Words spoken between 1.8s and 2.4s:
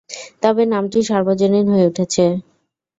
উঠেছে।